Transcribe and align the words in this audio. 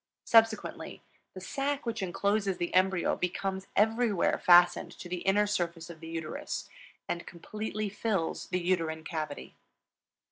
Subsequently, 0.25 1.03
the 1.35 1.39
sac 1.39 1.85
which 1.85 2.01
incloses 2.01 2.57
the 2.57 2.73
embryo 2.73 3.15
becomes 3.15 3.67
everywhere 3.75 4.41
fastened 4.43 4.91
to 4.93 5.07
the 5.07 5.17
inner 5.27 5.45
surface 5.45 5.91
of 5.91 5.99
the 5.99 6.07
uterus 6.07 6.67
and 7.07 7.27
completely 7.27 7.87
fills 7.87 8.47
the 8.47 8.59
uterine 8.59 9.03
cavity. 9.03 9.53